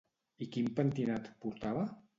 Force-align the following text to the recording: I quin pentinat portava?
I 0.45 0.47
quin 0.55 0.71
pentinat 0.81 1.31
portava? 1.45 1.89